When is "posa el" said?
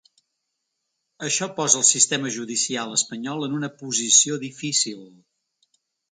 1.59-1.83